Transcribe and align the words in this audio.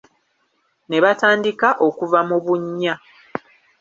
Ne 0.89 0.97
batandika 1.03 1.67
okuva 1.87 2.19
mu 2.29 2.37
bunnya. 2.43 2.93